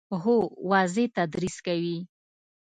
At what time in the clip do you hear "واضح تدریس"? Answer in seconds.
0.69-1.57